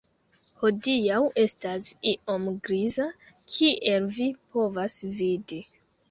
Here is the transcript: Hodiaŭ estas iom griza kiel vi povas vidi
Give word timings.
Hodiaŭ 0.59 1.17
estas 1.41 1.89
iom 2.11 2.47
griza 2.67 3.05
kiel 3.57 4.07
vi 4.15 4.31
povas 4.55 4.97
vidi 5.19 5.61